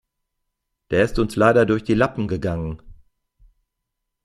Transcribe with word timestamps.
Der 0.89 1.03
ist 1.05 1.19
uns 1.19 1.35
leider 1.35 1.67
durch 1.67 1.83
die 1.83 1.93
Lappen 1.93 2.27
gegangen. 2.27 2.81